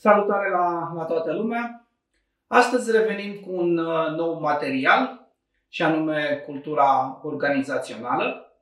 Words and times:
Salutare 0.00 0.50
la, 0.50 0.92
la 0.94 1.04
toată 1.04 1.32
lumea! 1.32 1.88
Astăzi 2.46 2.90
revenim 2.90 3.34
cu 3.34 3.52
un 3.52 3.78
uh, 3.78 4.08
nou 4.16 4.40
material 4.40 5.30
și 5.68 5.82
anume 5.82 6.42
cultura 6.46 7.20
organizațională. 7.22 8.54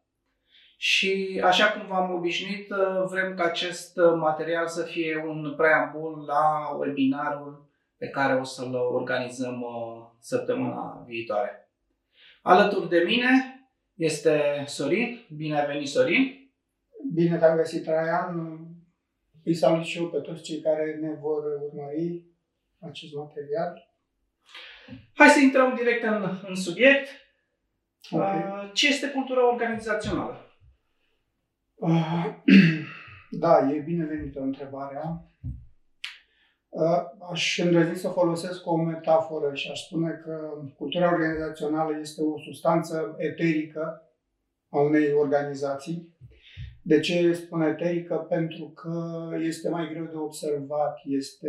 Și 0.77 1.41
așa 1.45 1.71
cum 1.71 1.87
v-am 1.87 2.15
obișnuit, 2.15 2.71
uh, 2.71 3.05
vrem 3.11 3.35
ca 3.35 3.45
acest 3.45 3.97
uh, 3.97 4.13
material 4.17 4.67
să 4.67 4.83
fie 4.83 5.25
un 5.27 5.55
preambul 5.57 6.25
la 6.27 6.77
webinarul 6.79 7.69
pe 7.97 8.09
care 8.09 8.35
o 8.35 8.45
să-l 8.45 8.75
organizăm 8.75 9.65
săptămâna 10.21 11.05
viitoare. 11.07 11.71
Alături 12.43 12.89
de 12.89 13.03
mine 13.07 13.61
este 13.95 14.65
Sorin. 14.67 15.27
Bine 15.37 15.61
ai 15.61 15.67
venit, 15.67 15.89
Sorin! 15.89 16.51
Bine 17.15 17.37
te-am 17.37 17.57
găsit, 17.57 17.85
Traian! 17.85 18.68
Îi 19.49 19.55
salut 19.55 19.85
și 19.85 19.99
eu 19.99 20.09
pe 20.09 20.19
toți 20.19 20.43
cei 20.43 20.61
care 20.61 20.99
ne 21.01 21.15
vor 21.21 21.43
urmări 21.45 22.25
acest 22.81 23.15
material. 23.15 23.93
Hai 25.15 25.29
să 25.29 25.41
intrăm 25.41 25.75
direct 25.75 26.05
în, 26.05 26.41
în 26.49 26.55
subiect. 26.55 27.09
Okay. 28.11 28.37
Uh, 28.37 28.71
ce 28.73 28.89
este 28.89 29.11
cultura 29.11 29.53
organizațională? 29.53 30.37
Uh, 31.75 32.27
da, 33.45 33.71
e 33.71 33.79
binevenită 33.79 34.41
întrebarea. 34.41 35.25
Uh, 36.69 37.03
aș 37.31 37.59
îndrăzni 37.59 37.97
să 37.97 38.09
folosesc 38.09 38.67
o 38.67 38.77
metaforă 38.77 39.55
și 39.55 39.71
aș 39.71 39.81
spune 39.81 40.11
că 40.25 40.63
cultura 40.77 41.13
organizațională 41.13 41.99
este 41.99 42.23
o 42.23 42.39
substanță 42.39 43.15
eterică 43.19 44.03
a 44.69 44.79
unei 44.79 45.13
organizații 45.13 46.17
de 46.89 47.01
ce 47.01 47.33
spun 47.33 47.61
eterică? 47.61 48.15
Pentru 48.15 48.69
că 48.69 49.29
este 49.41 49.69
mai 49.69 49.89
greu 49.89 50.05
de 50.05 50.17
observat, 50.17 51.01
este 51.05 51.49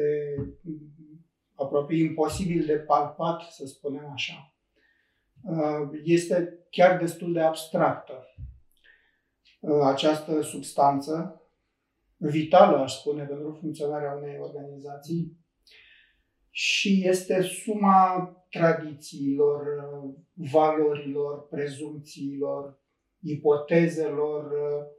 aproape 1.55 1.95
imposibil 1.95 2.65
de 2.65 2.73
palpat, 2.73 3.41
să 3.41 3.65
spunem 3.65 4.11
așa. 4.13 4.53
Uh, 5.41 5.99
este 6.03 6.65
chiar 6.69 6.99
destul 6.99 7.33
de 7.33 7.41
abstractă 7.41 8.13
uh, 9.59 9.81
această 9.83 10.41
substanță, 10.41 11.41
vitală, 12.17 12.77
aș 12.77 12.93
spune, 12.93 13.23
pentru 13.23 13.57
funcționarea 13.59 14.13
unei 14.13 14.37
organizații, 14.39 15.37
și 16.49 17.01
este 17.07 17.41
suma 17.41 18.33
tradițiilor, 18.49 19.63
valorilor, 20.33 21.47
prezumțiilor, 21.47 22.79
ipotezelor, 23.19 24.51
Uh, 24.51 24.98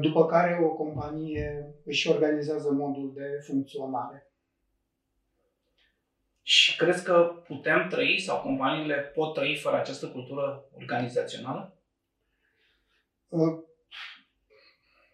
după 0.00 0.26
care 0.26 0.60
o 0.62 0.68
companie 0.68 1.74
își 1.84 2.08
organizează 2.08 2.72
modul 2.72 3.12
de 3.14 3.40
funcționare. 3.46 4.28
Și 6.42 6.76
crezi 6.76 7.04
că 7.04 7.42
putem 7.46 7.88
trăi 7.90 8.20
sau 8.20 8.40
companiile 8.40 8.94
pot 8.94 9.34
trăi 9.34 9.56
fără 9.56 9.76
această 9.76 10.08
cultură 10.08 10.64
organizațională? 10.72 11.76
Uh, 13.28 13.58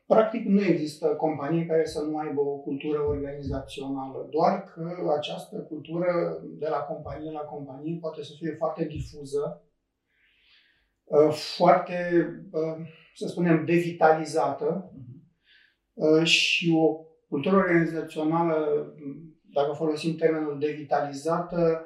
practic 0.06 0.46
nu 0.46 0.62
există 0.62 1.06
companie 1.06 1.66
care 1.66 1.84
să 1.84 2.00
nu 2.00 2.18
aibă 2.18 2.40
o 2.40 2.56
cultură 2.56 2.98
organizațională, 3.02 4.26
doar 4.30 4.64
că 4.64 5.14
această 5.18 5.56
cultură 5.56 6.38
de 6.42 6.68
la 6.68 6.78
companie 6.78 7.30
la 7.30 7.40
companie 7.40 7.98
poate 8.00 8.22
să 8.22 8.32
fie 8.38 8.54
foarte 8.58 8.84
difuză, 8.84 9.62
uh, 11.04 11.32
foarte 11.32 12.24
să 13.14 13.26
spunem, 13.26 13.64
devitalizată 13.64 14.92
uh, 15.92 16.24
și 16.24 16.72
o 16.76 17.04
cultură 17.28 17.56
organizațională, 17.56 18.86
dacă 19.52 19.72
folosim 19.72 20.16
termenul 20.16 20.58
devitalizată, 20.58 21.84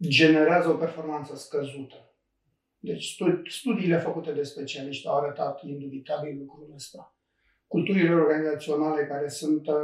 generează 0.00 0.68
o 0.68 0.76
performanță 0.76 1.36
scăzută. 1.36 2.14
Deci 2.78 3.16
studiile 3.48 3.98
făcute 3.98 4.32
de 4.32 4.42
specialiști 4.42 5.08
au 5.08 5.16
arătat 5.16 5.62
indubitabil 5.62 6.38
lucrul 6.38 6.72
ăsta. 6.74 7.16
Culturile 7.66 8.14
organizaționale 8.14 9.06
care 9.06 9.28
sunt 9.28 9.66
uh, 9.66 9.74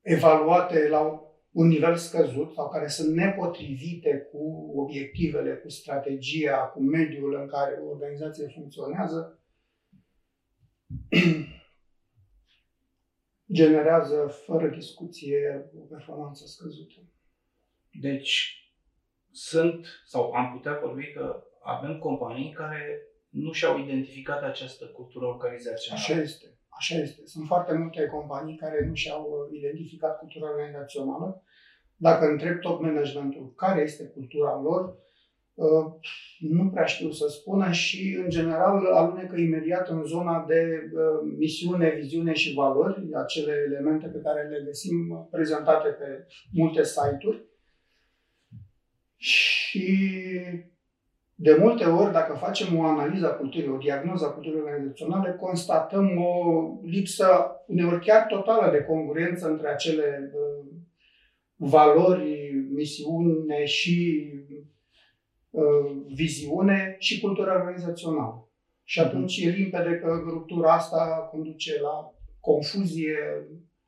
evaluate 0.00 0.88
la 0.88 1.25
un 1.56 1.66
nivel 1.66 1.96
scăzut 1.96 2.52
sau 2.52 2.68
care 2.68 2.88
sunt 2.88 3.14
nepotrivite 3.14 4.28
cu 4.30 4.72
obiectivele, 4.74 5.56
cu 5.56 5.68
strategia, 5.68 6.56
cu 6.56 6.82
mediul 6.82 7.34
în 7.34 7.46
care 7.48 7.78
o 7.82 7.88
organizație 7.88 8.52
funcționează, 8.54 9.40
generează 13.58 14.26
fără 14.26 14.68
discuție 14.68 15.70
o 15.78 15.84
performanță 15.84 16.44
scăzută. 16.46 17.00
Deci 18.00 18.60
sunt, 19.30 19.86
sau 20.06 20.32
am 20.32 20.52
putea 20.56 20.78
vorbi 20.78 21.12
că 21.12 21.44
avem 21.62 21.98
companii 21.98 22.52
care 22.52 23.00
nu 23.28 23.52
și-au 23.52 23.78
identificat 23.78 24.42
această 24.42 24.86
cultură 24.86 25.26
organizațională. 25.26 26.02
Așa 26.02 26.20
este. 26.20 26.55
Așa 26.76 26.94
este. 26.94 27.20
Sunt 27.24 27.46
foarte 27.46 27.74
multe 27.74 28.06
companii 28.06 28.56
care 28.56 28.86
nu 28.88 28.94
și-au 28.94 29.22
uh, 29.22 29.58
identificat 29.58 30.18
cultura 30.18 30.50
organizațională. 30.50 31.42
Dacă 31.96 32.26
întreb 32.26 32.60
top 32.60 32.80
managementul 32.80 33.52
care 33.56 33.80
este 33.80 34.04
cultura 34.04 34.60
lor, 34.60 34.96
uh, 35.54 35.86
nu 36.38 36.70
prea 36.70 36.84
știu 36.84 37.10
să 37.10 37.28
spună 37.28 37.70
și, 37.70 38.18
în 38.22 38.28
general, 38.28 38.86
alunecă 38.86 39.36
imediat 39.36 39.88
în 39.88 40.04
zona 40.04 40.44
de 40.48 40.90
uh, 40.92 41.34
misiune, 41.38 41.90
viziune 41.90 42.32
și 42.32 42.54
valori, 42.54 43.08
acele 43.14 43.52
elemente 43.66 44.06
pe 44.06 44.20
care 44.20 44.48
le 44.48 44.62
găsim 44.64 45.28
prezentate 45.30 45.88
pe 45.88 46.26
multe 46.52 46.84
site-uri. 46.84 47.44
Și 49.16 49.98
de 51.38 51.56
multe 51.60 51.84
ori, 51.84 52.12
dacă 52.12 52.34
facem 52.34 52.78
o 52.78 52.82
analiză 52.82 53.26
a 53.26 53.34
culturii, 53.34 53.68
o 53.68 53.76
diagnoză 53.76 54.24
a 54.24 54.30
culturii 54.30 54.60
organizaționale, 54.60 55.36
constatăm 55.40 56.18
o 56.18 56.62
lipsă, 56.82 57.26
uneori 57.66 58.04
chiar 58.04 58.26
totală, 58.26 58.70
de 58.70 58.84
congruență 58.84 59.48
între 59.48 59.68
acele 59.68 60.30
uh, 60.34 60.66
valori, 61.56 62.52
misiune 62.72 63.64
și 63.64 64.30
uh, 65.50 65.96
viziune 66.14 66.96
și 66.98 67.20
cultura 67.20 67.54
organizațională. 67.54 68.50
Și 68.84 69.00
atunci 69.00 69.36
e 69.36 69.48
limpede 69.48 69.98
că 69.98 70.22
ruptura 70.28 70.72
asta 70.72 71.28
conduce 71.30 71.80
la 71.80 72.14
confuzie, 72.40 73.18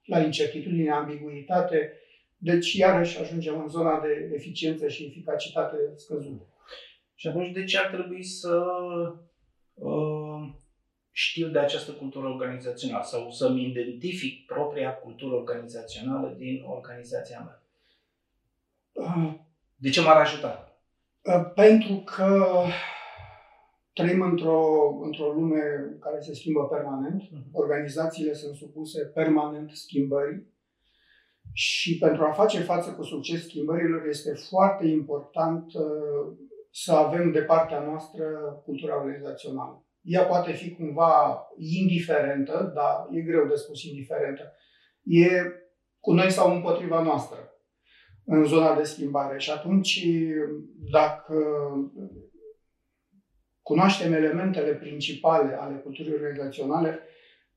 la 0.05 0.21
incertitudine, 0.21 0.91
ambiguitate. 0.91 1.93
Deci, 2.37 2.73
iarăși, 2.73 3.21
ajungem 3.21 3.61
în 3.61 3.69
zona 3.69 4.01
de 4.01 4.31
eficiență 4.35 4.89
și 4.89 5.05
eficacitate 5.05 5.77
scăzută. 5.95 6.47
Și 7.21 7.29
atunci 7.29 7.53
de 7.53 7.65
ce 7.65 7.79
ar 7.79 7.87
trebui 7.87 8.25
să 8.25 8.65
uh, 9.75 10.49
știu 11.11 11.49
de 11.49 11.59
această 11.59 11.93
cultură 11.93 12.27
organizațională 12.27 13.05
sau 13.05 13.31
să-mi 13.31 13.67
identific 13.67 14.47
propria 14.47 14.95
cultură 14.95 15.35
organizațională 15.35 16.35
din 16.37 16.63
organizația 16.67 17.41
mea? 17.41 17.63
Uh, 18.93 19.35
de 19.77 19.89
ce 19.89 20.01
m-ar 20.01 20.17
ajuta? 20.17 20.81
Uh, 21.23 21.53
pentru 21.55 21.95
că 21.95 22.65
trăim 23.93 24.23
într-o, 24.23 24.89
într-o 25.03 25.33
lume 25.33 25.61
care 26.01 26.21
se 26.21 26.35
schimbă 26.35 26.67
permanent, 26.67 27.23
uh-huh. 27.23 27.51
organizațiile 27.53 28.33
sunt 28.33 28.55
supuse 28.55 29.05
permanent 29.05 29.71
schimbării 29.71 30.47
și 31.53 31.99
pentru 31.99 32.25
a 32.25 32.33
face 32.33 32.61
față 32.61 32.91
cu 32.91 33.03
succes 33.03 33.43
schimbărilor 33.43 34.07
este 34.07 34.33
foarte 34.49 34.87
important 34.87 35.75
uh, 35.75 36.47
să 36.83 36.93
avem 36.93 37.33
de 37.33 37.41
partea 37.41 37.81
noastră 37.81 38.25
cultura 38.65 38.97
organizațională. 38.97 39.87
Ea 40.03 40.23
poate 40.23 40.53
fi 40.53 40.75
cumva 40.75 41.47
indiferentă, 41.57 42.73
dar 42.75 43.07
e 43.11 43.21
greu 43.21 43.47
de 43.47 43.55
spus 43.55 43.83
indiferentă. 43.83 44.53
E 45.03 45.29
cu 46.01 46.13
noi 46.13 46.31
sau 46.31 46.55
împotriva 46.55 47.03
noastră 47.03 47.39
în 48.25 48.45
zona 48.45 48.77
de 48.77 48.83
schimbare. 48.83 49.39
Și 49.39 49.51
atunci, 49.51 50.05
dacă 50.91 51.37
cunoaștem 53.63 54.13
elementele 54.13 54.75
principale 54.75 55.55
ale 55.55 55.75
culturii 55.75 56.15
organizaționale, 56.15 57.01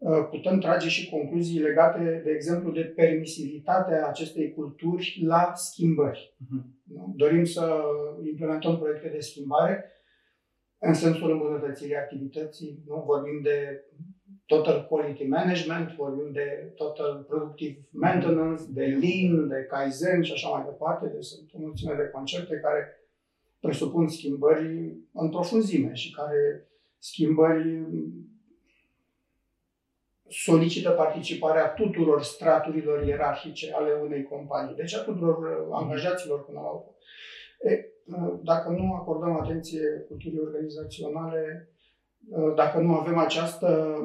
Uh, 0.02 0.28
putem 0.30 0.60
trage 0.60 0.88
și 0.88 1.10
concluzii 1.10 1.60
legate, 1.60 2.22
de 2.24 2.32
exemplu, 2.32 2.72
de 2.72 2.82
permisivitatea 2.82 4.08
acestei 4.08 4.54
culturi 4.54 5.20
la 5.24 5.52
schimbări. 5.56 6.36
Uh-huh. 6.36 6.64
Dorim 7.16 7.44
să 7.44 7.84
implementăm 8.24 8.78
proiecte 8.78 9.10
de 9.10 9.20
schimbare 9.20 9.92
în 10.78 10.94
sensul 10.94 11.32
îmbunătățirii 11.32 11.96
activității. 11.96 12.84
Nu? 12.86 13.04
Vorbim 13.06 13.40
de 13.44 13.86
total 14.46 14.86
quality 14.90 15.28
management, 15.28 15.96
vorbim 15.96 16.32
de 16.32 16.74
total 16.76 17.26
productive 17.28 17.88
maintenance, 17.92 18.64
de 18.70 18.86
lean, 18.86 19.48
de 19.48 19.66
kaizen 19.70 20.22
și 20.22 20.32
așa 20.32 20.50
mai 20.50 20.64
departe. 20.64 21.08
Deci 21.08 21.24
sunt 21.24 21.50
o 21.54 21.60
mulțime 21.60 21.94
de 21.94 22.10
concepte 22.14 22.56
care 22.56 22.82
presupun 23.60 24.08
schimbări 24.08 24.98
în 25.14 25.30
profunzime 25.30 25.94
și 25.94 26.14
care 26.14 26.68
schimbări 26.98 27.86
solicită 30.32 30.90
participarea 30.90 31.68
tuturor 31.68 32.24
straturilor 32.24 33.08
ierarhice 33.08 33.74
ale 33.74 33.94
unei 34.02 34.24
companii, 34.24 34.76
deci 34.76 34.96
a 34.96 35.04
tuturor 35.04 35.38
uh, 35.38 35.68
angajaților 35.72 36.46
până 36.46 36.60
la 36.60 36.68
urmă. 36.68 36.96
Uh, 37.60 38.40
dacă 38.44 38.70
nu 38.70 38.94
acordăm 38.94 39.40
atenție 39.42 40.06
culturii 40.08 40.40
organizaționale, 40.40 41.70
dacă 42.56 42.80
nu 42.80 42.94
avem 42.94 43.18
această 43.18 43.98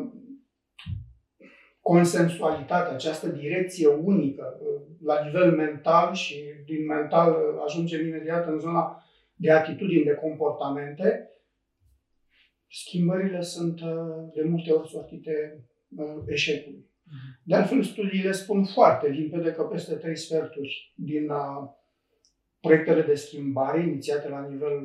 consensualitate, 1.81 2.95
această 2.95 3.29
direcție 3.29 3.87
unică 3.89 4.61
la 5.03 5.25
nivel 5.25 5.57
mental 5.57 6.15
și 6.15 6.43
din 6.65 6.87
mental 6.87 7.37
ajungem 7.65 8.07
imediat 8.07 8.47
în 8.47 8.59
zona 8.59 9.05
de 9.35 9.51
atitudini, 9.51 10.05
de 10.05 10.15
comportamente, 10.15 11.31
schimbările 12.69 13.41
sunt 13.41 13.81
de 14.35 14.43
multe 14.43 14.73
ori 14.73 14.89
sortite 14.89 15.65
eșecului. 16.27 16.91
Mhm. 17.03 17.41
De 17.43 17.55
altfel, 17.55 17.83
studiile 17.83 18.33
spun 18.33 18.65
foarte 18.65 19.09
limpede 19.09 19.53
că 19.53 19.63
peste 19.63 19.95
trei 19.95 20.17
sferturi 20.17 20.93
din 20.97 21.31
proiectele 22.61 23.03
de 23.03 23.15
schimbare 23.15 23.83
inițiate 23.83 24.29
la 24.29 24.49
nivel 24.49 24.81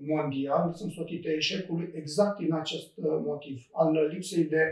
mondial 0.00 0.72
sunt 0.72 0.92
sortite 0.92 1.28
eșecului 1.30 1.90
exact 1.94 2.38
din 2.38 2.52
acest 2.52 2.92
motiv, 3.24 3.66
al 3.72 4.06
lipsei 4.10 4.44
de 4.44 4.62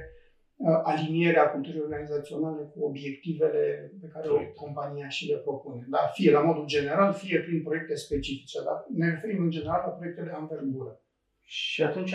aliniere 0.82 1.38
a 1.38 1.50
culturii 1.50 1.81
organizaționale 1.81 2.62
cu 2.62 2.84
obiectivele 2.84 3.92
pe 4.00 4.06
care 4.06 4.28
o 4.28 4.38
compania 4.54 5.08
și 5.08 5.28
le 5.31 5.36
propune. 5.36 5.86
Da? 5.88 5.98
Fie 6.12 6.31
la 6.31 6.40
modul 6.40 6.66
general, 6.66 7.12
fie 7.12 7.40
prin 7.40 7.62
proiecte 7.62 7.94
specifice. 7.94 8.58
Dar 8.64 8.84
ne 8.94 9.10
referim 9.10 9.42
în 9.42 9.50
general 9.50 9.82
la 9.86 9.92
proiecte 9.92 10.22
de 10.22 10.31
anvergură. 10.31 11.00
Și 11.40 11.82
atunci, 11.82 12.14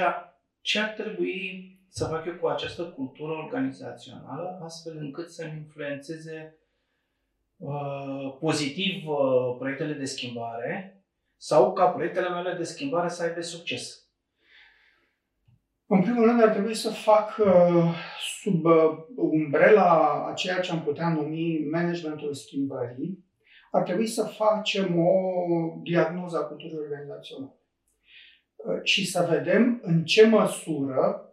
ce 0.62 0.80
ar 0.80 0.90
trebui 0.90 1.79
să 1.90 2.06
fac 2.06 2.26
eu 2.26 2.34
cu 2.34 2.48
această 2.48 2.84
cultură 2.84 3.32
organizațională 3.32 4.60
astfel 4.64 4.98
încât 4.98 5.32
să 5.32 5.46
influențeze 5.46 6.58
uh, 7.58 8.38
pozitiv 8.40 9.08
uh, 9.08 9.56
proiectele 9.58 9.94
de 9.94 10.06
schimbare 10.06 11.04
sau 11.38 11.74
ca 11.74 11.86
proiectele 11.86 12.30
mele 12.30 12.58
de 12.58 12.64
schimbare 12.64 13.10
să 13.10 13.24
aibă 13.24 13.42
succes? 13.42 14.04
În 15.92 16.02
primul 16.02 16.26
rând 16.26 16.42
ar 16.42 16.50
trebui 16.50 16.74
să 16.74 16.90
fac 16.90 17.38
uh, 17.38 17.96
sub 18.42 18.66
uh, 18.66 18.74
umbrela 19.16 20.26
a 20.30 20.34
ceea 20.34 20.60
ce 20.60 20.72
am 20.72 20.84
putea 20.84 21.10
numi 21.10 21.68
managementul 21.72 22.34
schimbării, 22.34 23.26
ar 23.72 23.84
trebui 23.84 24.08
să 24.08 24.24
facem 24.24 25.00
o 25.00 25.12
diagnoză 25.84 26.38
a 26.38 26.46
culturii 26.46 26.78
organizaționale 26.78 27.56
uh, 28.56 28.80
și 28.84 29.08
să 29.08 29.28
vedem 29.30 29.80
în 29.84 30.04
ce 30.06 30.28
măsură 30.28 31.29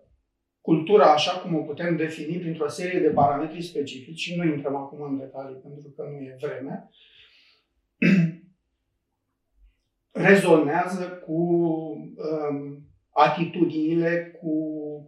cultura, 0.67 1.13
așa 1.13 1.31
cum 1.31 1.55
o 1.55 1.63
putem 1.63 1.97
defini 1.97 2.39
printr-o 2.39 2.69
serie 2.69 3.01
de 3.01 3.09
parametri 3.09 3.63
specifici, 3.63 4.19
și 4.19 4.37
nu 4.37 4.45
intrăm 4.45 4.77
acum 4.77 5.03
în 5.03 5.19
detalii 5.19 5.61
pentru 5.63 5.93
că 5.97 6.03
nu 6.03 6.21
e 6.21 6.37
vreme, 6.41 6.91
rezonează 10.29 11.23
cu 11.27 11.33
um, 11.33 12.89
atitudinile, 13.11 14.39
cu 14.41 14.53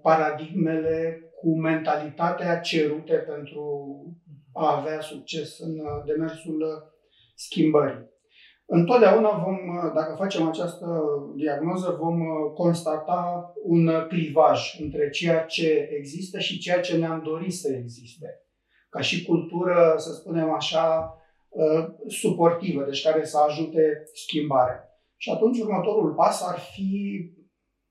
paradigmele, 0.02 1.22
cu 1.40 1.60
mentalitatea 1.60 2.60
cerute 2.60 3.14
pentru 3.14 3.62
a 4.52 4.76
avea 4.76 5.00
succes 5.00 5.58
în 5.58 5.78
uh, 5.78 6.04
demersul 6.06 6.60
uh, 6.60 6.90
schimbării. 7.34 8.06
Întotdeauna 8.70 9.30
vom, 9.44 9.54
uh, 9.54 9.92
dacă 9.94 10.14
facem 10.16 10.48
această 10.48 10.86
diagnoză, 11.34 11.96
vom 12.00 12.20
constata 12.54 13.52
un 13.62 13.90
clivaj 14.08 14.80
între 14.80 15.10
ceea 15.10 15.44
ce 15.44 15.88
există 15.98 16.38
și 16.38 16.58
ceea 16.58 16.80
ce 16.80 16.96
ne-am 16.96 17.22
dorit 17.24 17.54
să 17.54 17.72
existe. 17.72 18.42
Ca 18.88 19.00
și 19.00 19.24
cultură, 19.24 19.94
să 19.96 20.12
spunem 20.12 20.50
așa, 20.50 21.12
suportivă, 22.06 22.84
deci 22.84 23.02
care 23.02 23.24
să 23.24 23.38
ajute 23.48 24.02
schimbarea. 24.14 24.88
Și 25.16 25.30
atunci 25.30 25.58
următorul 25.58 26.14
pas 26.14 26.42
ar 26.42 26.58
fi 26.58 27.22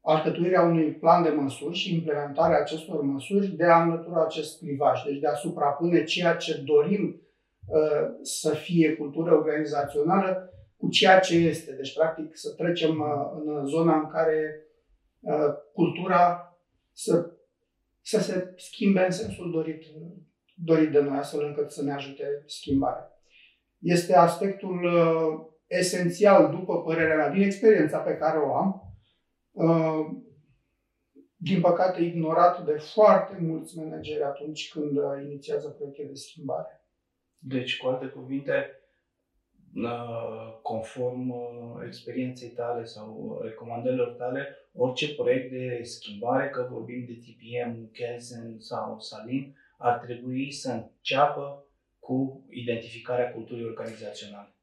alcătuirea 0.01 0.62
unui 0.62 0.91
plan 0.91 1.23
de 1.23 1.30
măsuri 1.30 1.75
și 1.75 1.94
implementarea 1.94 2.59
acestor 2.59 3.01
măsuri 3.01 3.47
de 3.47 3.63
a 3.63 3.81
înlătura 3.81 4.23
acest 4.23 4.57
clivaj, 4.57 5.03
deci 5.03 5.19
de 5.19 5.27
a 5.27 5.33
suprapune 5.33 6.03
ceea 6.03 6.35
ce 6.35 6.63
dorim 6.65 7.21
uh, 7.68 8.07
să 8.21 8.50
fie 8.50 8.95
cultură 8.95 9.33
organizațională 9.35 10.51
cu 10.77 10.89
ceea 10.89 11.19
ce 11.19 11.35
este. 11.35 11.71
Deci, 11.71 11.94
practic, 11.94 12.38
să 12.38 12.53
trecem 12.53 13.00
uh, 13.00 13.41
în 13.45 13.65
zona 13.65 13.95
în 13.95 14.09
care 14.09 14.62
uh, 15.19 15.53
cultura 15.74 16.51
să, 16.94 17.31
să 18.01 18.19
se 18.19 18.53
schimbe 18.56 19.06
în 19.06 19.12
sensul 19.12 19.51
dorit, 19.51 19.83
dorit 20.56 20.91
de 20.91 21.00
noi, 21.00 21.18
astfel 21.18 21.45
încât 21.45 21.71
să 21.71 21.83
ne 21.83 21.94
ajute 21.94 22.44
schimbarea. 22.45 23.12
Este 23.79 24.15
aspectul 24.15 24.83
uh, 24.83 25.47
esențial, 25.68 26.50
după 26.50 26.81
părerea 26.81 27.15
mea, 27.15 27.30
din 27.30 27.41
experiența 27.41 27.97
pe 27.97 28.18
care 28.18 28.38
o 28.38 28.56
am, 28.56 28.88
Uh, 29.57 30.06
din 31.35 31.62
păcate, 31.62 32.01
ignorat 32.01 32.65
de 32.65 32.71
foarte 32.71 33.38
mulți 33.41 33.77
manageri 33.77 34.23
atunci 34.23 34.71
când 34.71 34.97
uh, 34.97 35.21
inițiază 35.23 35.69
proiecte 35.69 36.03
de 36.03 36.13
schimbare. 36.13 36.88
Deci, 37.38 37.77
cu 37.77 37.88
alte 37.88 38.06
cuvinte, 38.06 38.51
uh, 38.51 38.86
conform 40.61 41.33
experienței 41.85 42.49
tale 42.49 42.83
sau 42.83 43.39
recomandărilor 43.43 44.07
tale, 44.07 44.47
orice 44.73 45.15
proiect 45.15 45.51
de 45.51 45.79
schimbare, 45.83 46.49
că 46.49 46.67
vorbim 46.71 47.05
de 47.07 47.13
TPM, 47.13 47.91
Kaizen 47.91 48.55
sau 48.59 48.99
Salin, 48.99 49.55
ar 49.77 49.97
trebui 49.97 50.51
să 50.51 50.71
înceapă 50.71 51.65
cu 51.99 52.45
identificarea 52.49 53.31
culturii 53.31 53.65
organizaționale. 53.65 54.55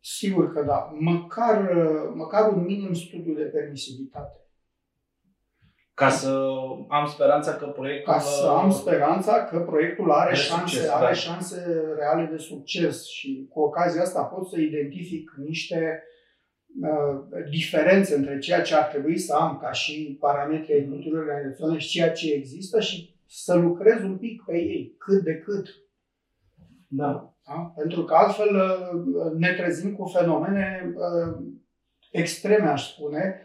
Sigur 0.00 0.52
că 0.52 0.62
da. 0.62 0.96
Măcar, 0.98 1.72
măcar 2.14 2.52
un 2.52 2.64
minim 2.64 2.92
studiu 2.92 3.34
de 3.34 3.42
permisivitate. 3.42 4.37
Ca 5.98 6.08
să 6.08 6.50
am 6.88 7.06
speranța 7.06 7.54
că 7.54 7.66
proiectul... 7.66 8.12
Ca 8.12 8.18
să 8.18 8.46
am 8.46 8.70
speranța 8.70 9.44
că 9.44 9.58
proiectul 9.58 10.12
are, 10.12 10.34
șanse, 10.34 10.74
succes, 10.74 10.88
are 10.88 11.04
da. 11.04 11.12
șanse 11.12 11.82
reale 11.96 12.28
de 12.30 12.36
succes 12.36 13.06
și 13.06 13.46
cu 13.50 13.60
ocazia 13.60 14.02
asta 14.02 14.22
pot 14.22 14.48
să 14.48 14.60
identific 14.60 15.30
niște 15.36 16.02
uh, 16.82 17.44
diferențe 17.50 18.14
între 18.14 18.38
ceea 18.38 18.62
ce 18.62 18.74
ar 18.74 18.84
trebui 18.84 19.18
să 19.18 19.34
am 19.34 19.58
ca 19.62 19.72
și 19.72 20.16
parametri 20.20 20.72
ai 20.72 20.86
culturii 20.88 21.18
organizaționale 21.18 21.78
și 21.78 21.88
ceea 21.88 22.12
ce 22.12 22.32
există 22.32 22.80
și 22.80 23.16
să 23.28 23.54
lucrez 23.54 24.02
un 24.02 24.16
pic 24.16 24.42
pe 24.46 24.56
ei, 24.56 24.94
cât 24.98 25.22
de 25.22 25.34
cât. 25.34 25.66
Da. 26.86 27.34
Da? 27.46 27.72
Pentru 27.76 28.04
că 28.04 28.14
altfel 28.14 28.54
uh, 28.54 29.32
ne 29.38 29.52
trezim 29.52 29.96
cu 29.96 30.04
fenomene 30.06 30.92
uh, 30.94 31.44
extreme, 32.10 32.68
aș 32.68 32.92
spune. 32.92 33.40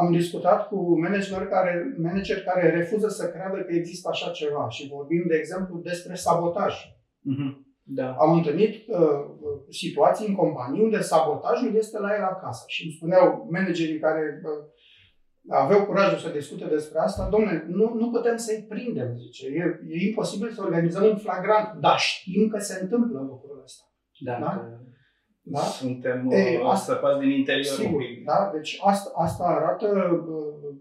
Am 0.00 0.12
discutat 0.12 0.68
cu 0.68 1.00
manageri 1.00 1.48
care, 1.48 1.94
manageri 2.02 2.44
care 2.44 2.70
refuză 2.70 3.08
să 3.08 3.30
creadă 3.30 3.58
că 3.62 3.72
există 3.74 4.08
așa 4.08 4.30
ceva 4.30 4.68
și 4.68 4.88
vorbim, 4.88 5.24
de 5.28 5.36
exemplu, 5.36 5.78
despre 5.78 6.14
sabotaj. 6.14 6.74
Mm-hmm. 7.30 7.52
Da. 7.82 8.10
Am 8.12 8.32
întâlnit 8.32 8.74
uh, 8.88 8.98
situații 9.70 10.28
în 10.28 10.34
companii 10.34 10.82
unde 10.82 11.00
sabotajul 11.00 11.74
este 11.74 11.98
la 11.98 12.14
el 12.16 12.22
acasă 12.22 12.64
și 12.66 12.84
îmi 12.84 12.92
spuneau 12.92 13.48
managerii 13.50 13.98
care 13.98 14.40
uh, 14.44 14.64
aveau 15.48 15.86
curajul 15.86 16.18
să 16.18 16.28
discute 16.28 16.64
despre 16.64 16.98
asta, 16.98 17.28
domnule, 17.28 17.64
nu, 17.68 17.94
nu 17.94 18.10
putem 18.10 18.36
să-i 18.36 18.66
prindem, 18.68 19.16
zice. 19.16 19.46
E, 19.46 19.80
e 19.88 20.06
imposibil 20.08 20.50
să 20.50 20.62
organizăm 20.62 21.04
un 21.04 21.16
flagrant, 21.16 21.80
dar 21.80 21.98
știm 21.98 22.48
că 22.48 22.58
se 22.58 22.78
întâmplă 22.82 23.20
lucrul 23.20 23.60
ăsta. 23.64 23.84
Da, 24.18 24.38
da? 24.40 24.80
Da? 25.48 25.58
Suntem 25.58 26.30
e, 26.30 26.58
uh, 26.58 26.68
asta, 26.70 27.18
din 27.20 27.30
interior. 27.30 27.64
Sigur, 27.64 28.02
da? 28.24 28.50
Deci 28.54 28.78
asta, 28.82 29.12
asta 29.14 29.44
arată 29.44 29.86
uh, 30.28 30.74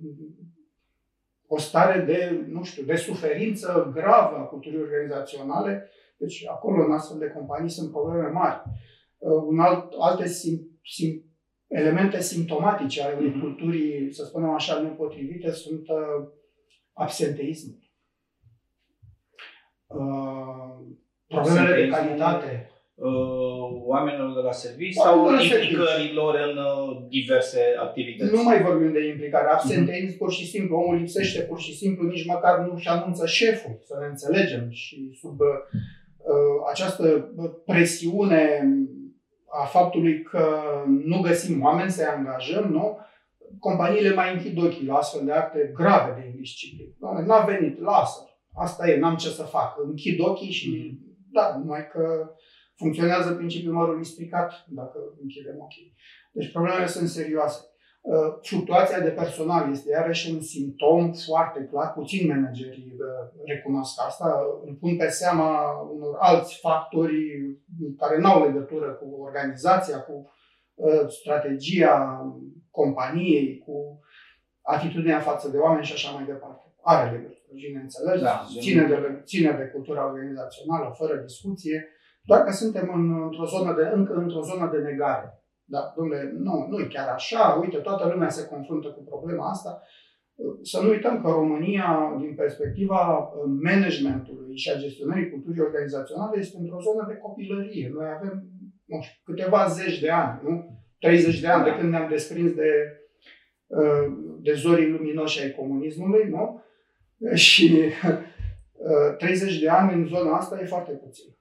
o 1.47 1.57
stare 1.57 1.99
de, 1.99 2.45
nu 2.47 2.63
știu, 2.63 2.83
de 2.83 2.95
suferință 2.95 3.91
gravă 3.93 4.37
a 4.37 4.41
culturii 4.43 4.81
organizaționale. 4.81 5.89
Deci 6.17 6.47
acolo, 6.47 6.85
în 6.85 6.91
astfel 6.91 7.17
de 7.17 7.31
companii, 7.35 7.69
sunt 7.69 7.91
probleme 7.91 8.27
mari. 8.27 8.61
Uh, 9.17 9.43
un 9.45 9.59
alt, 9.59 9.93
alte 9.99 10.27
sim, 10.27 10.79
sim, 10.83 11.23
elemente 11.67 12.21
simptomatice 12.21 13.01
ale 13.01 13.15
unei 13.15 13.31
mm-hmm. 13.31 13.41
culturii, 13.41 14.13
să 14.13 14.23
spunem 14.23 14.49
așa, 14.49 14.79
nepotrivite, 14.79 15.51
sunt 15.51 15.87
uh, 15.89 16.27
absenteismul. 16.93 17.79
Uh, 19.87 20.75
problemele 21.27 21.81
de 21.81 21.87
calitate. 21.87 22.69
Uh, 22.95 23.83
oamenilor 23.85 24.33
de 24.33 24.39
la 24.39 24.51
serviciu 24.51 25.01
sau 25.01 25.31
implicărilor 25.31 26.35
în 26.35 26.57
uh, 26.57 27.05
diverse 27.09 27.59
activități? 27.79 28.33
Nu 28.33 28.43
mai 28.43 28.61
vorbim 28.61 28.91
de 28.91 29.07
implicare. 29.07 29.47
Absenteism 29.49 30.13
mm-hmm. 30.13 30.17
pur 30.17 30.31
și 30.31 30.47
simplu. 30.47 30.75
Omul 30.75 30.95
lipsește 30.95 31.41
pur 31.41 31.59
și 31.59 31.75
simplu, 31.75 32.07
nici 32.07 32.25
măcar 32.25 32.59
nu 32.59 32.77
și 32.77 32.87
anunță 32.87 33.25
șeful, 33.25 33.79
să 33.83 33.97
ne 33.99 34.05
înțelegem. 34.05 34.69
Și 34.69 35.17
sub 35.21 35.39
uh, 35.39 35.47
această 36.71 37.33
presiune 37.65 38.63
a 39.47 39.65
faptului 39.65 40.21
că 40.21 40.47
nu 41.05 41.19
găsim 41.19 41.63
oameni 41.63 41.91
să-i 41.91 42.05
angajăm, 42.05 42.71
nu? 42.71 42.97
companiile 43.59 44.13
mai 44.13 44.33
închid 44.33 44.63
ochii 44.63 44.85
la 44.85 44.95
astfel 44.95 45.25
de 45.25 45.31
acte 45.31 45.71
grave 45.73 46.21
de 46.21 46.27
indisciplină. 46.27 47.23
Nu 47.25 47.33
a 47.33 47.45
venit, 47.45 47.81
lasă. 47.81 48.19
asta 48.53 48.89
e, 48.89 48.99
n-am 48.99 49.15
ce 49.15 49.29
să 49.29 49.43
fac. 49.43 49.75
Închid 49.83 50.19
ochii 50.19 50.51
și 50.51 50.69
mm-hmm. 50.69 51.31
da, 51.31 51.57
numai 51.57 51.87
că 51.87 52.31
funcționează 52.77 53.33
principiul 53.33 53.73
mărului 53.73 54.05
stricat 54.05 54.65
dacă 54.67 54.97
închidem 55.21 55.55
ochii. 55.59 55.95
Deci 56.31 56.51
problemele 56.51 56.87
sunt 56.87 57.09
serioase. 57.09 57.59
Uh, 58.01 58.37
fluctuația 58.41 58.99
de 58.99 59.09
personal 59.09 59.71
este 59.71 59.89
iarăși 59.91 60.31
un 60.31 60.41
simptom 60.41 61.13
foarte 61.13 61.67
clar. 61.71 61.93
Puțin 61.93 62.27
managerii 62.27 62.95
uh, 62.99 63.41
recunosc 63.45 64.01
asta. 64.05 64.41
Îl 64.65 64.73
pun 64.73 64.97
pe 64.97 65.07
seama 65.07 65.79
unor 65.81 66.15
alți 66.19 66.59
factori 66.59 67.17
care 67.97 68.17
nu 68.19 68.27
au 68.27 68.45
legătură 68.45 68.91
cu 68.91 69.21
organizația, 69.21 69.99
cu 69.99 70.31
uh, 70.73 71.07
strategia 71.07 72.25
companiei, 72.71 73.63
cu 73.65 73.99
atitudinea 74.61 75.19
față 75.19 75.49
de 75.49 75.57
oameni 75.57 75.85
și 75.85 75.93
așa 75.93 76.11
mai 76.11 76.25
departe. 76.25 76.73
Are 76.83 77.11
legătură, 77.11 77.53
bineînțeles, 77.53 78.21
da, 78.21 78.45
ține, 78.59 78.83
de, 78.87 79.21
ține 79.23 79.51
de 79.51 79.63
cultura 79.73 80.05
organizațională, 80.05 80.95
fără 80.97 81.15
discuție, 81.15 81.87
doar 82.25 82.43
că 82.43 82.51
suntem 82.51 82.91
în, 82.93 83.23
într-o 83.23 83.45
zonă 83.45 83.73
de, 83.73 83.89
încă 83.93 84.13
într-o 84.13 84.41
zonă 84.41 84.69
de 84.71 84.77
negare. 84.77 85.27
Da, 85.63 85.93
domnule, 85.95 86.31
nu, 86.37 86.67
nu 86.69 86.79
e 86.79 86.85
chiar 86.85 87.07
așa, 87.07 87.57
uite, 87.61 87.77
toată 87.77 88.09
lumea 88.11 88.29
se 88.29 88.47
confruntă 88.47 88.87
cu 88.87 89.03
problema 89.03 89.49
asta. 89.49 89.81
Să 90.61 90.81
nu 90.81 90.89
uităm 90.89 91.21
că 91.21 91.29
România, 91.29 92.15
din 92.19 92.35
perspectiva 92.35 93.29
managementului 93.63 94.57
și 94.57 94.69
a 94.69 94.77
gestionării 94.77 95.29
culturii 95.29 95.61
organizaționale, 95.61 96.39
este 96.39 96.57
într-o 96.59 96.81
zonă 96.81 97.05
de 97.07 97.15
copilărie. 97.15 97.91
Noi 97.93 98.07
avem, 98.15 98.43
nu 98.85 99.01
știu, 99.01 99.21
câteva 99.23 99.67
zeci 99.67 99.99
de 99.99 100.09
ani, 100.09 100.39
nu? 100.43 100.83
30 100.99 101.39
de 101.39 101.47
ani 101.47 101.63
de 101.63 101.75
când 101.77 101.89
ne-am 101.89 102.09
desprins 102.09 102.53
de, 102.53 102.71
de 104.41 104.53
zorii 104.53 104.89
luminoși 104.89 105.41
ai 105.41 105.51
comunismului, 105.51 106.29
nu? 106.29 106.63
Și 107.47 107.79
30 109.17 109.59
de 109.59 109.69
ani 109.69 109.93
în 109.93 110.05
zona 110.05 110.37
asta 110.37 110.59
e 110.61 110.65
foarte 110.65 110.91
puțin. 110.91 111.35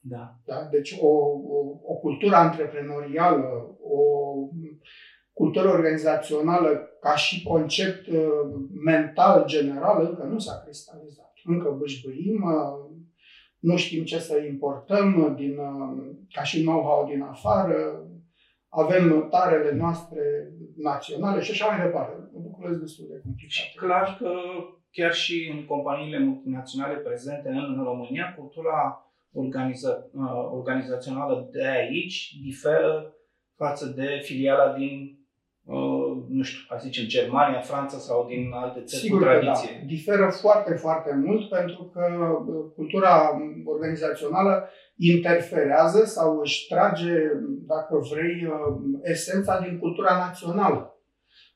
Da. 0.00 0.34
da? 0.44 0.68
Deci 0.70 0.98
o, 1.00 1.08
o, 1.08 1.78
o 1.82 1.94
cultură 1.94 2.34
antreprenorială, 2.34 3.76
o 3.82 4.00
cultură 5.32 5.68
organizațională 5.68 6.68
ca 7.00 7.16
și 7.16 7.42
concept 7.42 8.06
uh, 8.06 8.20
mental 8.84 9.44
general 9.46 10.06
încă 10.06 10.22
nu 10.22 10.38
s-a 10.38 10.60
cristalizat. 10.64 11.32
Încă 11.44 11.70
bâșbâim, 11.78 12.42
uh, 12.42 12.98
nu 13.58 13.76
știm 13.76 14.04
ce 14.04 14.18
să 14.18 14.38
importăm 14.38 15.34
din, 15.36 15.58
uh, 15.58 16.16
ca 16.32 16.42
și 16.42 16.62
know-how 16.62 17.06
din 17.06 17.22
afară, 17.22 18.06
avem 18.68 19.28
tarele 19.30 19.76
noastre 19.76 20.52
naționale 20.76 21.40
și 21.40 21.50
așa 21.50 21.66
mai 21.66 21.84
departe. 21.86 22.14
Lucrurile 22.32 22.70
sunt 22.70 22.80
destul 22.80 23.06
de 23.10 23.20
complicate. 23.24 23.72
Clar 23.76 24.16
că 24.20 24.30
chiar 24.90 25.12
și 25.12 25.52
în 25.54 25.64
companiile 25.64 26.18
multinaționale 26.18 26.94
prezente 26.94 27.48
în 27.48 27.84
România, 27.84 28.34
cultura 28.38 29.09
organiza, 29.32 30.10
uh, 30.12 30.50
organizațională 30.52 31.48
de 31.52 31.66
aici 31.66 32.38
diferă 32.42 33.14
față 33.56 33.92
de 33.96 34.20
filiala 34.22 34.72
din, 34.72 35.18
uh, 35.64 36.24
nu 36.28 36.42
știu, 36.42 36.60
a 36.68 36.76
zice, 36.76 37.06
Germania, 37.06 37.60
Franța 37.60 37.98
sau 37.98 38.26
din 38.26 38.50
alte 38.54 38.80
țări 38.82 39.02
Sigur 39.02 39.18
cu 39.18 39.24
tradiție. 39.24 39.70
Da. 39.78 39.86
Diferă 39.86 40.30
foarte, 40.40 40.74
foarte 40.74 41.14
mult 41.24 41.48
pentru 41.48 41.82
că 41.92 42.06
uh, 42.46 42.72
cultura 42.74 43.30
organizațională 43.64 44.68
interferează 44.96 46.04
sau 46.04 46.38
își 46.38 46.66
trage, 46.66 47.14
dacă 47.66 47.94
vrei, 48.12 48.48
esența 49.02 49.60
din 49.60 49.78
cultura 49.78 50.16
națională. 50.16 50.89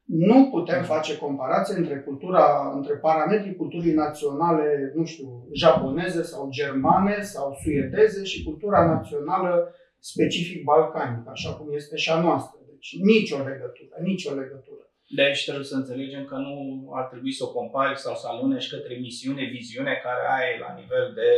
Nu 0.04 0.48
putem 0.50 0.78
mm. 0.78 0.84
face 0.84 1.18
comparație 1.18 1.76
între 1.76 2.00
cultura, 2.00 2.72
între 2.74 2.94
parametrii 2.94 3.56
culturii 3.56 3.92
naționale, 3.92 4.92
nu 4.94 5.04
știu, 5.04 5.48
japoneze 5.52 6.22
sau 6.22 6.48
germane 6.50 7.22
sau 7.22 7.56
suedeze 7.62 8.24
și 8.24 8.44
cultura 8.44 8.86
națională 8.86 9.74
specific 9.98 10.64
balcanică, 10.64 11.30
așa 11.30 11.54
cum 11.54 11.74
este 11.74 11.96
și 11.96 12.10
a 12.10 12.20
noastră. 12.20 12.58
Deci 12.66 12.96
nicio 13.00 13.36
legătură, 13.36 13.94
nicio 14.02 14.34
legătură. 14.34 14.82
De 15.16 15.22
aici 15.22 15.44
trebuie 15.44 15.64
să 15.64 15.76
înțelegem 15.76 16.24
că 16.24 16.36
nu 16.36 16.56
ar 16.94 17.04
trebui 17.04 17.32
să 17.32 17.44
o 17.44 17.52
compari 17.52 17.98
sau 17.98 18.14
să 18.14 18.26
alunești 18.28 18.74
către 18.74 18.94
misiune, 18.94 19.44
viziune 19.44 20.00
care 20.02 20.24
ai 20.38 20.58
la 20.58 20.74
nivel 20.80 21.12
de 21.14 21.30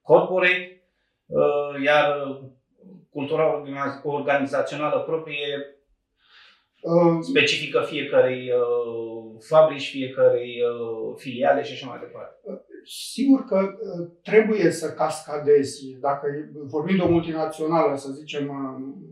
corporate, 0.00 0.82
uh, 1.26 1.82
iar 1.84 2.06
cultura 3.10 3.62
organizațională 4.02 5.00
proprie 5.00 5.74
specifică 7.20 7.80
fiecarei 7.86 8.50
uh, 8.50 9.40
fabrici, 9.40 9.90
fiecarei 9.90 10.54
uh, 10.70 11.14
filiale 11.16 11.62
și 11.62 11.72
așa 11.72 11.86
mai 11.88 11.98
departe. 11.98 12.34
Sigur 13.12 13.44
că 13.44 13.58
uh, 13.58 14.08
trebuie 14.22 14.70
să 14.70 14.92
cascadezi. 14.92 15.96
Dacă 16.00 16.26
vorbim 16.64 16.96
de 16.96 17.02
o 17.02 17.10
multinațională, 17.10 17.96
să 17.96 18.12
zicem, 18.12 18.44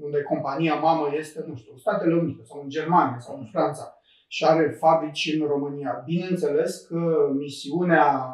unde 0.00 0.22
compania 0.22 0.74
mamă 0.74 1.14
este, 1.18 1.44
nu 1.48 1.56
știu, 1.56 1.76
Statele 1.76 2.14
Unite 2.14 2.42
sau 2.44 2.60
în 2.62 2.68
Germania 2.68 3.18
sau 3.18 3.38
în 3.38 3.46
Franța 3.52 3.96
și 4.28 4.44
are 4.44 4.76
fabrici 4.78 5.36
în 5.40 5.46
România. 5.46 6.02
Bineînțeles 6.04 6.86
că 6.88 7.28
misiunea, 7.38 8.26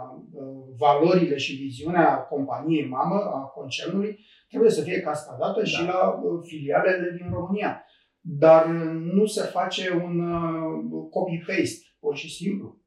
valorile 0.78 1.36
și 1.36 1.54
viziunea 1.54 2.16
companiei 2.16 2.88
mamă, 2.88 3.14
a 3.14 3.38
concernului, 3.38 4.18
trebuie 4.48 4.70
să 4.70 4.82
fie 4.82 5.00
cascadată 5.00 5.58
da. 5.58 5.64
și 5.64 5.84
la 5.84 6.22
filialele 6.42 7.16
din 7.16 7.30
România 7.32 7.82
dar 8.30 8.66
nu 9.12 9.26
se 9.26 9.42
face 9.42 10.02
un 10.04 10.32
uh, 10.32 11.06
copy-paste, 11.10 11.86
pur 11.98 12.16
și 12.16 12.34
simplu. 12.34 12.80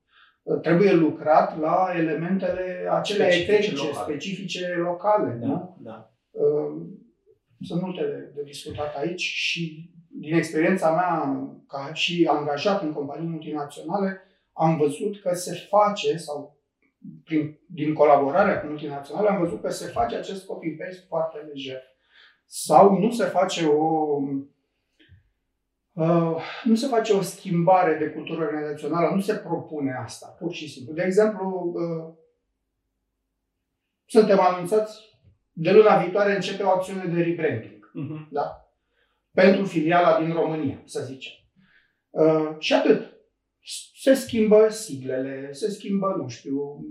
Uh, 0.43 0.59
trebuie 0.59 0.91
lucrat 0.91 1.59
la 1.59 1.91
elementele 1.95 2.87
acelea 2.91 3.31
specifice 3.31 3.53
etnice, 3.53 3.85
locale. 3.85 4.11
specifice 4.11 4.75
locale. 4.75 5.37
Da, 5.39 5.47
nu? 5.47 5.77
da. 5.79 6.11
Uh, 6.31 6.81
sunt 7.61 7.81
multe 7.81 8.01
de, 8.01 8.31
de 8.35 8.43
discutat 8.43 8.95
aici 8.95 9.21
și 9.21 9.91
din 10.07 10.33
experiența 10.33 10.91
mea 10.91 11.45
ca 11.67 11.93
și 11.93 12.27
angajat 12.31 12.81
în 12.81 12.93
companii 12.93 13.29
multinaționale, 13.29 14.21
am 14.53 14.77
văzut 14.77 15.21
că 15.21 15.33
se 15.33 15.67
face, 15.69 16.17
sau 16.17 16.57
prin, 17.23 17.59
din 17.65 17.93
colaborarea 17.93 18.61
cu 18.61 18.67
multinaționale, 18.67 19.29
am 19.29 19.39
văzut 19.39 19.61
că 19.61 19.69
se 19.69 19.85
face 19.85 20.15
acest 20.15 20.45
copy-paste 20.45 21.05
foarte 21.07 21.37
lejer. 21.37 21.81
Sau 22.45 22.99
nu 22.99 23.11
se 23.11 23.23
face 23.23 23.65
o 23.65 24.19
Uh, 24.21 24.41
nu 26.63 26.75
se 26.75 26.87
face 26.87 27.13
o 27.13 27.21
schimbare 27.21 27.97
de 27.97 28.09
cultură 28.09 28.43
organizațională, 28.43 29.15
nu 29.15 29.21
se 29.21 29.35
propune 29.35 29.95
asta, 30.03 30.35
pur 30.39 30.53
și 30.53 30.69
simplu. 30.69 30.93
De 30.93 31.03
exemplu, 31.05 31.73
uh, 31.75 32.13
suntem 34.05 34.39
anunțați, 34.39 34.99
de 35.51 35.71
luna 35.71 35.97
viitoare 35.97 36.35
începe 36.35 36.63
o 36.63 36.69
acțiune 36.69 37.05
de 37.05 37.21
rebranding. 37.21 37.91
Uh-huh. 37.91 38.29
Da? 38.29 38.71
Pentru 39.31 39.65
filiala 39.65 40.19
din 40.19 40.33
România, 40.33 40.81
să 40.85 41.03
zicem. 41.03 41.33
Uh, 42.09 42.55
și 42.59 42.73
atât. 42.73 43.09
Se 43.93 44.13
schimbă 44.13 44.69
siglele, 44.69 45.51
se 45.51 45.69
schimbă, 45.69 46.15
nu 46.17 46.27
știu, 46.27 46.85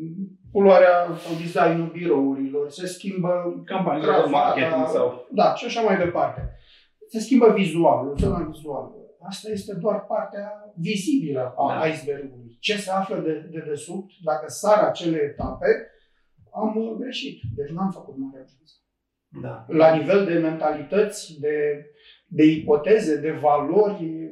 culoarea 0.52 1.17
sau 1.17 1.35
designul 1.35 1.90
birourilor, 1.93 2.71
se 2.71 2.87
schimbă 2.87 3.62
campania 3.64 4.23
de 4.23 4.31
marketing 4.31 4.87
sau... 4.88 5.26
Da, 5.31 5.55
și 5.55 5.64
așa 5.64 5.81
mai 5.81 5.99
departe 5.99 6.61
se 7.11 7.19
schimbă 7.19 7.52
vizualul, 7.52 8.17
zona 8.19 8.43
vizuală. 8.52 8.95
Asta 9.21 9.50
este 9.50 9.75
doar 9.75 10.05
partea 10.07 10.73
vizibilă 10.76 11.55
a 11.57 11.79
da. 11.79 11.87
icebergului. 11.87 12.57
Ce 12.61 12.76
se 12.76 12.90
află 12.90 13.17
de, 13.21 13.49
de 13.50 13.64
desubt, 13.69 14.11
dacă 14.25 14.45
sar 14.49 14.79
acele 14.85 15.19
etape, 15.19 15.67
am 16.52 16.97
greșit. 16.99 17.40
Deci 17.57 17.71
n-am 17.71 17.90
făcut 17.90 18.17
mare 18.17 18.38
ajuns. 18.38 18.71
Da. 19.43 19.64
La 19.69 19.95
nivel 19.95 20.25
de 20.25 20.38
mentalități, 20.38 21.40
de, 21.40 21.87
de 22.26 22.45
ipoteze, 22.45 23.21
de 23.21 23.31
valori, 23.31 24.31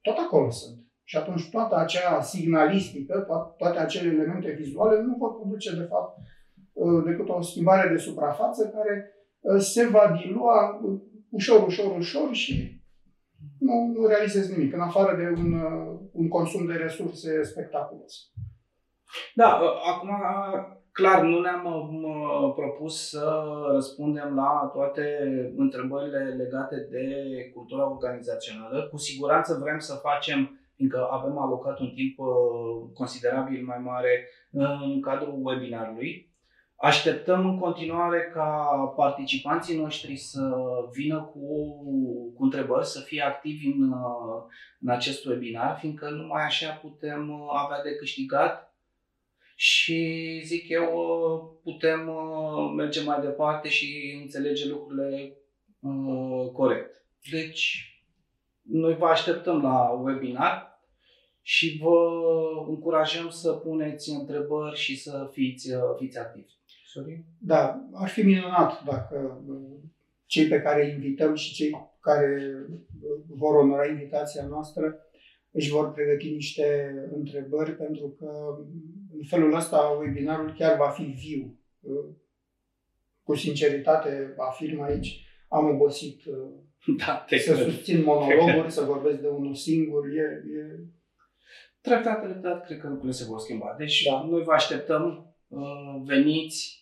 tot 0.00 0.16
acolo 0.18 0.50
sunt. 0.50 0.78
Și 1.04 1.16
atunci 1.16 1.50
toată 1.50 1.76
acea 1.76 2.20
signalistică, 2.20 3.26
toate 3.56 3.78
acele 3.78 4.08
elemente 4.08 4.50
vizuale 4.50 5.02
nu 5.02 5.14
pot 5.14 5.36
produce, 5.36 5.76
de 5.76 5.82
fapt, 5.90 6.18
decât 7.04 7.28
o 7.28 7.40
schimbare 7.40 7.88
de 7.88 7.96
suprafață 7.96 8.68
care 8.68 9.12
se 9.58 9.86
va 9.86 10.18
dilua 10.22 10.80
ușor, 11.30 11.66
ușor, 11.66 11.96
ușor 11.96 12.34
și 12.34 12.80
nu, 13.58 13.92
nu 13.94 14.06
realizezi 14.06 14.58
nimic, 14.58 14.74
în 14.74 14.80
afară 14.80 15.16
de 15.16 15.40
un, 15.40 15.62
un 16.12 16.28
consum 16.28 16.66
de 16.66 16.72
resurse 16.72 17.42
spectaculos. 17.42 18.32
Da, 19.34 19.60
acum 19.84 20.10
clar 20.92 21.22
nu 21.22 21.40
ne-am 21.40 21.64
propus 22.54 23.08
să 23.08 23.44
răspundem 23.72 24.34
la 24.34 24.70
toate 24.72 25.02
întrebările 25.56 26.18
legate 26.18 26.86
de 26.90 27.04
cultura 27.54 27.90
organizațională. 27.90 28.88
Cu 28.90 28.96
siguranță 28.96 29.58
vrem 29.62 29.78
să 29.78 29.94
facem, 29.94 30.58
fiindcă 30.74 31.08
avem 31.10 31.38
alocat 31.38 31.78
un 31.78 31.90
timp 31.94 32.18
uh, 32.18 32.26
considerabil 32.94 33.64
mai 33.64 33.78
mare 33.78 34.28
în 34.50 35.00
cadrul 35.00 35.40
webinarului, 35.42 36.27
Așteptăm 36.80 37.46
în 37.46 37.58
continuare 37.58 38.30
ca 38.32 38.66
participanții 38.96 39.76
noștri 39.76 40.16
să 40.16 40.50
vină 40.92 41.20
cu, 41.22 41.72
cu 42.34 42.44
întrebări, 42.44 42.86
să 42.86 43.00
fie 43.00 43.22
activi 43.22 43.66
în, 43.66 43.92
în 44.80 44.88
acest 44.88 45.24
webinar, 45.24 45.78
fiindcă 45.78 46.08
numai 46.08 46.44
așa 46.44 46.70
putem 46.70 47.32
avea 47.64 47.82
de 47.82 47.94
câștigat 47.96 48.76
și 49.56 50.40
zic 50.44 50.68
eu 50.68 51.60
putem 51.62 52.10
merge 52.76 53.02
mai 53.02 53.20
departe 53.20 53.68
și 53.68 54.18
înțelege 54.22 54.68
lucrurile 54.68 55.36
corect. 56.52 57.04
Deci, 57.30 57.92
noi 58.62 58.94
vă 58.94 59.06
așteptăm 59.06 59.62
la 59.62 59.90
webinar 59.90 60.80
și 61.42 61.78
vă 61.82 62.10
încurajăm 62.68 63.28
să 63.30 63.52
puneți 63.52 64.10
întrebări 64.10 64.76
și 64.76 64.96
să 64.96 65.28
fiți, 65.32 65.70
fiți 65.98 66.18
activi. 66.18 66.57
Sorry? 66.92 67.24
Da, 67.38 67.88
ar 67.92 68.08
fi 68.08 68.22
minunat 68.22 68.84
dacă 68.84 69.44
cei 70.26 70.48
pe 70.48 70.60
care 70.60 70.84
îi 70.84 70.92
invităm 70.92 71.34
și 71.34 71.54
cei 71.54 71.70
care 72.00 72.52
vor 73.26 73.54
onora 73.54 73.86
invitația 73.86 74.46
noastră 74.46 74.96
își 75.50 75.70
vor 75.70 75.92
pregăti 75.92 76.30
niște 76.30 76.94
întrebări, 77.12 77.76
pentru 77.76 78.08
că 78.18 78.30
în 79.16 79.24
felul 79.28 79.54
ăsta 79.54 79.96
webinarul 80.00 80.54
chiar 80.58 80.76
va 80.76 80.88
fi 80.88 81.02
viu. 81.02 81.58
Cu 83.22 83.34
sinceritate 83.34 84.34
afirm 84.36 84.80
aici, 84.80 85.26
am 85.48 85.68
obosit 85.68 86.22
da, 87.06 87.26
să 87.28 87.52
cred. 87.52 87.64
susțin 87.64 88.02
monologuri, 88.02 88.72
să 88.72 88.84
vorbesc 88.84 89.20
de 89.20 89.28
unul 89.28 89.54
singur. 89.54 90.06
E, 90.06 90.42
e... 90.58 90.78
Treptat, 91.80 92.22
treptat, 92.22 92.66
cred 92.66 92.78
că 92.78 92.86
lucrurile 92.88 93.12
se 93.12 93.24
vor 93.24 93.38
schimba. 93.38 93.74
Deci 93.78 94.02
da. 94.02 94.26
noi 94.30 94.42
vă 94.42 94.52
așteptăm, 94.52 95.34
uh, 95.48 96.02
veniți, 96.04 96.77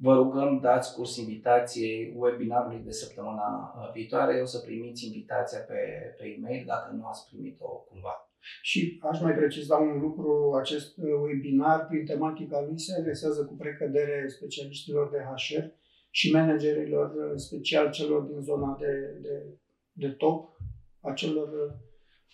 Vă 0.00 0.14
rugăm, 0.14 0.60
dați 0.60 0.94
curs 0.94 1.16
invitației 1.16 2.14
webinarului 2.16 2.82
de 2.84 2.90
săptămâna 2.90 3.74
uh, 3.76 3.92
viitoare. 3.92 4.40
O 4.40 4.44
să 4.44 4.58
primiți 4.58 5.06
invitația 5.06 5.58
pe, 5.58 5.74
pe 6.18 6.24
e-mail 6.26 6.64
dacă 6.66 6.94
nu 6.94 7.06
ați 7.06 7.26
primit-o 7.28 7.66
cumva. 7.66 8.30
Și 8.62 9.00
aș 9.10 9.20
mai 9.20 9.34
preciza 9.34 9.76
un 9.76 10.00
lucru, 10.00 10.52
acest 10.60 10.96
uh, 10.96 11.04
webinar, 11.22 11.86
prin 11.86 12.04
tematica 12.04 12.60
lui, 12.60 12.78
se 12.78 12.98
adresează 12.98 13.44
cu 13.44 13.54
precădere 13.54 14.28
specialiștilor 14.28 15.10
de 15.10 15.18
HR 15.18 15.64
și 16.10 16.32
managerilor, 16.32 17.14
uh, 17.14 17.32
special 17.36 17.90
celor 17.90 18.22
din 18.22 18.40
zona 18.40 18.76
de, 18.80 19.18
de, 19.22 19.44
de 19.92 20.08
top, 20.08 20.56
acelor 21.00 21.78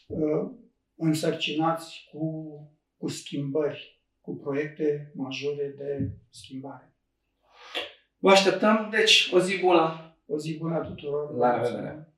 uh, 0.07 0.51
însărcinați 0.97 2.09
cu, 2.13 2.27
cu 2.97 3.09
schimbări, 3.09 4.03
cu 4.21 4.37
proiecte 4.37 5.13
majore 5.15 5.75
de 5.77 6.11
schimbare. 6.31 6.94
Vă 8.25 8.31
așteptăm, 8.31 8.89
deci 8.91 9.31
o 9.33 9.39
zi 9.39 9.59
bună! 9.61 10.15
O 10.27 10.39
zi 10.39 10.57
bună 10.59 10.79
tuturor! 10.79 11.37
La 11.37 11.55
revedere! 11.55 12.15